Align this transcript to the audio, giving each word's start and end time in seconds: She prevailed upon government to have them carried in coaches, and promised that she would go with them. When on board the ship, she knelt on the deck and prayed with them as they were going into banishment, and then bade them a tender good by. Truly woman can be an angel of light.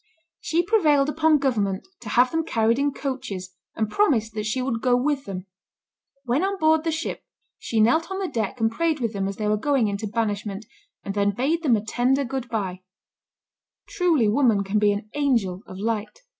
She 0.39 0.63
prevailed 0.63 1.09
upon 1.09 1.37
government 1.37 1.87
to 1.99 2.09
have 2.09 2.31
them 2.31 2.43
carried 2.43 2.79
in 2.79 2.91
coaches, 2.91 3.53
and 3.75 3.87
promised 3.87 4.33
that 4.33 4.47
she 4.47 4.59
would 4.59 4.81
go 4.81 4.95
with 4.97 5.25
them. 5.25 5.45
When 6.25 6.43
on 6.43 6.57
board 6.57 6.83
the 6.83 6.91
ship, 6.91 7.23
she 7.59 7.79
knelt 7.79 8.09
on 8.09 8.17
the 8.17 8.27
deck 8.27 8.59
and 8.59 8.71
prayed 8.71 8.99
with 8.99 9.13
them 9.13 9.27
as 9.27 9.35
they 9.37 9.47
were 9.47 9.57
going 9.57 9.89
into 9.89 10.07
banishment, 10.07 10.65
and 11.03 11.13
then 11.13 11.35
bade 11.35 11.61
them 11.61 11.75
a 11.75 11.85
tender 11.85 12.25
good 12.25 12.49
by. 12.49 12.81
Truly 13.89 14.27
woman 14.27 14.63
can 14.63 14.79
be 14.79 14.91
an 14.91 15.07
angel 15.13 15.61
of 15.67 15.77
light. 15.77 16.21